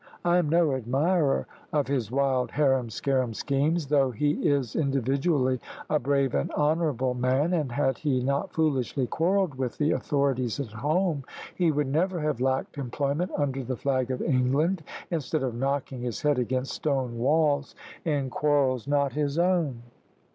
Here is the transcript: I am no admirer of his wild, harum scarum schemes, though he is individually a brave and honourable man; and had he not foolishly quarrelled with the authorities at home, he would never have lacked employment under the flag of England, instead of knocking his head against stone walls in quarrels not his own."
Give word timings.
I 0.25 0.37
am 0.39 0.49
no 0.49 0.73
admirer 0.73 1.45
of 1.71 1.85
his 1.87 2.09
wild, 2.09 2.49
harum 2.49 2.89
scarum 2.89 3.35
schemes, 3.35 3.85
though 3.85 4.09
he 4.09 4.31
is 4.31 4.75
individually 4.75 5.59
a 5.91 5.99
brave 5.99 6.33
and 6.33 6.51
honourable 6.53 7.13
man; 7.13 7.53
and 7.53 7.71
had 7.71 7.99
he 7.99 8.19
not 8.23 8.51
foolishly 8.51 9.05
quarrelled 9.05 9.53
with 9.53 9.77
the 9.77 9.91
authorities 9.91 10.59
at 10.59 10.71
home, 10.71 11.23
he 11.53 11.71
would 11.71 11.85
never 11.85 12.19
have 12.19 12.41
lacked 12.41 12.79
employment 12.79 13.29
under 13.37 13.63
the 13.63 13.77
flag 13.77 14.09
of 14.09 14.23
England, 14.23 14.81
instead 15.11 15.43
of 15.43 15.53
knocking 15.53 16.01
his 16.01 16.23
head 16.23 16.39
against 16.39 16.73
stone 16.73 17.19
walls 17.19 17.75
in 18.03 18.31
quarrels 18.31 18.87
not 18.87 19.13
his 19.13 19.37
own." 19.37 19.83